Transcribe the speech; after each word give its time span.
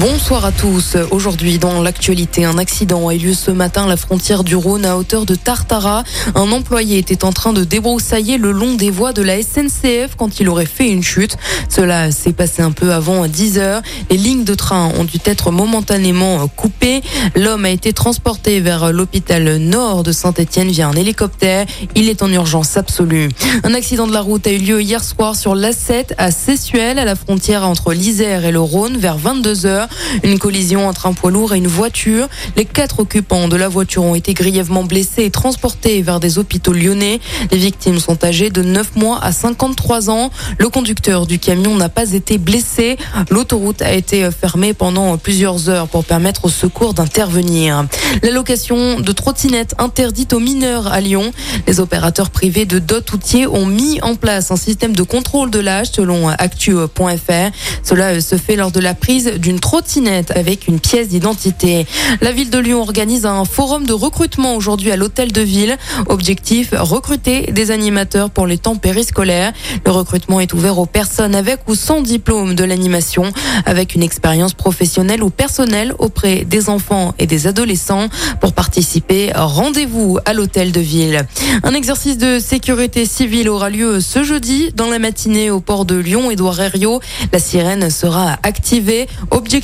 Bonsoir 0.00 0.44
à 0.44 0.52
tous. 0.52 0.94
Aujourd'hui, 1.10 1.58
dans 1.58 1.80
l'actualité, 1.80 2.44
un 2.44 2.58
accident 2.58 3.08
a 3.08 3.14
eu 3.14 3.18
lieu 3.18 3.32
ce 3.32 3.50
matin 3.50 3.84
à 3.84 3.88
la 3.88 3.96
frontière 3.96 4.44
du 4.44 4.54
Rhône 4.54 4.84
à 4.84 4.98
hauteur 4.98 5.24
de 5.24 5.34
Tartara. 5.34 6.04
Un 6.34 6.52
employé 6.52 6.98
était 6.98 7.24
en 7.24 7.32
train 7.32 7.54
de 7.54 7.64
débroussailler 7.64 8.36
le 8.36 8.52
long 8.52 8.74
des 8.74 8.90
voies 8.90 9.14
de 9.14 9.22
la 9.22 9.40
SNCF 9.40 10.14
quand 10.18 10.38
il 10.38 10.50
aurait 10.50 10.66
fait 10.66 10.90
une 10.90 11.02
chute. 11.02 11.38
Cela 11.70 12.10
s'est 12.10 12.34
passé 12.34 12.60
un 12.60 12.72
peu 12.72 12.92
avant 12.92 13.26
10 13.26 13.58
heures. 13.58 13.80
Les 14.10 14.18
lignes 14.18 14.44
de 14.44 14.54
train 14.54 14.90
ont 14.98 15.04
dû 15.04 15.16
être 15.24 15.50
momentanément 15.50 16.46
coupées. 16.48 17.00
L'homme 17.34 17.64
a 17.64 17.70
été 17.70 17.94
transporté 17.94 18.60
vers 18.60 18.92
l'hôpital 18.92 19.56
nord 19.56 20.02
de 20.02 20.12
Saint-Etienne 20.12 20.68
via 20.68 20.88
un 20.88 20.92
hélicoptère. 20.94 21.64
Il 21.94 22.10
est 22.10 22.22
en 22.22 22.30
urgence 22.30 22.76
absolue. 22.76 23.30
Un 23.64 23.72
accident 23.72 24.06
de 24.06 24.12
la 24.12 24.20
route 24.20 24.46
a 24.46 24.52
eu 24.52 24.58
lieu 24.58 24.82
hier 24.82 25.02
soir 25.02 25.34
sur 25.36 25.54
l'A7 25.54 26.12
à 26.18 26.30
Sessuel, 26.30 26.98
à 26.98 27.06
la 27.06 27.16
frontière 27.16 27.66
entre 27.66 27.94
l'Isère 27.94 28.44
et 28.44 28.52
le 28.52 28.60
Rhône, 28.60 28.98
vers 28.98 29.16
22 29.16 29.64
heures. 29.64 29.85
Une 30.22 30.38
collision 30.38 30.88
entre 30.88 31.06
un 31.06 31.12
poids 31.12 31.30
lourd 31.30 31.54
et 31.54 31.58
une 31.58 31.66
voiture. 31.66 32.28
Les 32.56 32.64
quatre 32.64 33.00
occupants 33.00 33.48
de 33.48 33.56
la 33.56 33.68
voiture 33.68 34.04
ont 34.04 34.14
été 34.14 34.34
grièvement 34.34 34.84
blessés 34.84 35.24
et 35.24 35.30
transportés 35.30 36.02
vers 36.02 36.20
des 36.20 36.38
hôpitaux 36.38 36.72
lyonnais. 36.72 37.20
Les 37.50 37.58
victimes 37.58 37.98
sont 37.98 38.24
âgées 38.24 38.50
de 38.50 38.62
9 38.62 38.96
mois 38.96 39.18
à 39.22 39.32
53 39.32 40.10
ans. 40.10 40.30
Le 40.58 40.68
conducteur 40.68 41.26
du 41.26 41.38
camion 41.38 41.76
n'a 41.76 41.88
pas 41.88 42.12
été 42.12 42.38
blessé. 42.38 42.96
L'autoroute 43.30 43.82
a 43.82 43.92
été 43.92 44.30
fermée 44.30 44.74
pendant 44.74 45.16
plusieurs 45.18 45.68
heures 45.68 45.88
pour 45.88 46.04
permettre 46.04 46.44
aux 46.44 46.50
secours 46.50 46.94
d'intervenir. 46.94 47.86
La 48.22 48.30
location 48.30 49.00
de 49.00 49.12
trottinettes 49.12 49.74
interdite 49.78 50.32
aux 50.32 50.40
mineurs 50.40 50.86
à 50.86 51.00
Lyon. 51.00 51.32
Les 51.66 51.80
opérateurs 51.80 52.30
privés 52.30 52.66
de 52.66 52.78
dot 52.78 53.12
outiers 53.12 53.46
ont 53.46 53.66
mis 53.66 54.00
en 54.02 54.14
place 54.14 54.50
un 54.50 54.56
système 54.56 54.94
de 54.94 55.02
contrôle 55.02 55.50
de 55.50 55.58
l'âge 55.58 55.88
selon 55.92 56.28
actu.fr. 56.28 57.50
Cela 57.82 58.20
se 58.20 58.36
fait 58.36 58.56
lors 58.56 58.70
de 58.70 58.80
la 58.80 58.94
prise 58.94 59.32
d'une 59.38 59.60
trottinette 59.66 60.30
avec 60.36 60.68
une 60.68 60.78
pièce 60.78 61.08
d'identité. 61.08 61.88
La 62.20 62.30
ville 62.30 62.50
de 62.50 62.58
Lyon 62.58 62.82
organise 62.82 63.26
un 63.26 63.44
forum 63.44 63.84
de 63.84 63.92
recrutement 63.92 64.54
aujourd'hui 64.54 64.92
à 64.92 64.96
l'hôtel 64.96 65.32
de 65.32 65.40
ville. 65.40 65.76
Objectif, 66.06 66.72
recruter 66.72 67.50
des 67.50 67.72
animateurs 67.72 68.30
pour 68.30 68.46
les 68.46 68.58
temps 68.58 68.76
périscolaires. 68.76 69.52
Le 69.84 69.90
recrutement 69.90 70.38
est 70.38 70.52
ouvert 70.52 70.78
aux 70.78 70.86
personnes 70.86 71.34
avec 71.34 71.58
ou 71.66 71.74
sans 71.74 72.00
diplôme 72.00 72.54
de 72.54 72.62
l'animation, 72.62 73.32
avec 73.64 73.96
une 73.96 74.04
expérience 74.04 74.54
professionnelle 74.54 75.24
ou 75.24 75.30
personnelle 75.30 75.96
auprès 75.98 76.44
des 76.44 76.68
enfants 76.68 77.12
et 77.18 77.26
des 77.26 77.48
adolescents. 77.48 78.06
Pour 78.40 78.52
participer, 78.52 79.32
rendez-vous 79.34 80.20
à 80.26 80.32
l'hôtel 80.32 80.70
de 80.70 80.80
ville. 80.80 81.26
Un 81.64 81.74
exercice 81.74 82.18
de 82.18 82.38
sécurité 82.38 83.04
civile 83.04 83.48
aura 83.48 83.68
lieu 83.68 83.98
ce 83.98 84.22
jeudi 84.22 84.70
dans 84.76 84.88
la 84.88 85.00
matinée 85.00 85.50
au 85.50 85.58
port 85.58 85.86
de 85.86 85.96
Lyon. 85.96 86.30
Édouard 86.30 86.60
Herriot, 86.60 87.00
la 87.32 87.40
sirène 87.40 87.90
sera 87.90 88.38
activée. 88.44 89.08
Objectif 89.32 89.55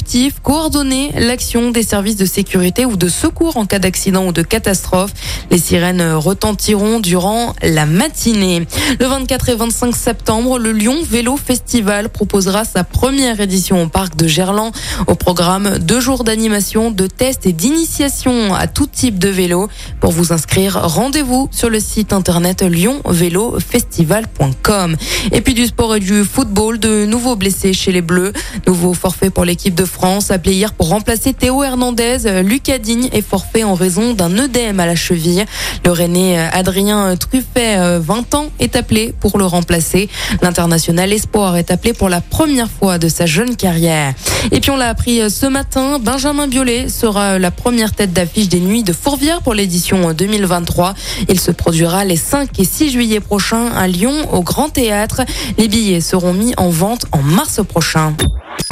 Coordonner 0.43 1.13
l'action 1.19 1.71
des 1.71 1.83
services 1.83 2.17
de 2.17 2.25
sécurité 2.25 2.87
ou 2.87 2.97
de 2.97 3.09
secours 3.09 3.59
en 3.59 3.67
cas 3.67 3.79
d'accident 3.79 4.25
ou 4.27 4.33
de 4.33 4.41
catastrophe. 4.41 5.13
Les 5.51 5.59
sirènes 5.59 6.15
retentiront 6.15 6.99
durant 6.99 7.55
la 7.63 7.85
matinée. 7.85 8.67
Le 8.99 9.07
24 9.07 9.51
et 9.51 9.55
25 9.55 9.95
septembre, 9.95 10.59
le 10.59 10.73
Lyon 10.73 10.97
Vélo 11.07 11.37
Festival 11.37 12.09
proposera 12.09 12.65
sa 12.65 12.85
première 12.85 13.39
édition 13.41 13.83
au 13.83 13.89
parc 13.89 14.17
de 14.17 14.27
Gerland. 14.27 14.73
Au 15.09 15.15
programme, 15.15 15.77
deux 15.79 16.01
jours 16.01 16.25
d'animation, 16.25 16.91
de 16.91 17.07
tests 17.07 17.45
et 17.45 17.53
d'initiation 17.53 18.55
à 18.55 18.69
tout 18.69 18.87
type 18.87 19.19
de 19.19 19.29
vélo. 19.29 19.69
Pour 20.01 20.13
vous 20.13 20.33
inscrire, 20.33 20.81
rendez-vous 20.83 21.51
sur 21.51 21.69
le 21.69 21.81
site 21.81 22.15
internet 22.15 22.63
lyonvélofestival.com. 22.63 24.97
Et 25.33 25.43
puis 25.43 25.53
du 25.53 25.67
sport 25.67 25.97
et 25.97 26.01
du 26.01 26.25
football, 26.25 26.79
de 26.79 27.05
nouveaux 27.05 27.37
blessés 27.37 27.75
chez 27.75 27.93
les 27.93 28.01
Bleus. 28.01 28.33
Nouveau 28.67 28.95
forfait 28.95 29.29
pour 29.29 29.45
l'équipe 29.45 29.75
de 29.75 29.82
France, 29.85 30.31
appelé 30.31 30.55
hier 30.55 30.73
pour 30.73 30.89
remplacer 30.89 31.33
Théo 31.33 31.63
Hernandez. 31.63 32.43
Lucas 32.43 32.79
Digne 32.79 33.09
est 33.13 33.23
forfait 33.23 33.65
en 33.65 33.75
raison 33.75 34.15
d'un 34.15 34.39
œdème 34.39 34.81
à 34.81 34.87
la 34.87 34.95
cheville. 34.95 35.45
Le 35.85 35.93
René 35.93 36.39
Adrien 36.39 37.17
Truffet, 37.17 37.99
20 37.99 38.35
ans, 38.35 38.47
est 38.59 38.77
appelé 38.77 39.15
pour 39.19 39.39
le 39.39 39.45
remplacer. 39.45 40.09
L'international 40.43 41.13
espoir 41.13 41.57
est 41.57 41.71
appelé 41.71 41.93
pour 41.93 42.09
la 42.09 42.21
première 42.21 42.71
fois 42.71 42.99
de 42.99 43.09
sa 43.09 43.27
jeune 43.27 43.57
carrière. 43.57 44.15
Et 44.51 44.61
puis 44.61 44.71
on 44.71 44.77
l'a 44.77 44.89
appris 44.89 45.31
ce 45.31 45.47
matin, 45.47 45.99
Benjamin 45.99 46.47
Biolay 46.47 46.89
sera 46.89 47.39
la 47.39 47.51
première 47.51 47.93
tête 47.93 48.13
d'affiche 48.13 48.49
des 48.49 48.61
Nuits 48.61 48.83
de 48.83 48.93
Fourvière 48.93 49.43
pour 49.43 49.55
l'édition 49.55 50.13
2023. 50.13 50.95
Il 51.29 51.41
se 51.41 51.51
produira 51.51 52.05
les 52.05 52.17
5 52.17 52.59
et 52.59 52.65
6 52.65 52.91
juillet 52.91 53.21
prochains 53.21 53.69
à 53.69 53.87
Lyon 53.87 54.33
au 54.33 54.43
Grand 54.43 54.69
Théâtre. 54.69 55.23
Les 55.59 55.69
billets 55.69 56.01
seront 56.01 56.33
mis 56.33 56.55
en 56.57 56.71
vente 56.71 57.07
en 57.13 57.23
mars 57.23 57.61
prochain. 57.67 58.15